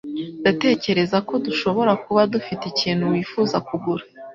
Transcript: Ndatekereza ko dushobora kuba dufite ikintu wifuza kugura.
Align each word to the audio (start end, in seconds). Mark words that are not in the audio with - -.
Ndatekereza 0.41 1.17
ko 1.27 1.33
dushobora 1.45 1.93
kuba 2.03 2.21
dufite 2.33 2.63
ikintu 2.71 3.03
wifuza 3.13 3.57
kugura. 3.67 4.03